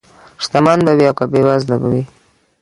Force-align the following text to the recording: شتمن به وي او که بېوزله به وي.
شتمن 0.43 0.79
به 0.85 0.91
وي 0.97 1.05
او 1.09 1.15
که 1.17 1.25
بېوزله 1.31 1.75
به 1.81 1.87
وي. 1.91 2.03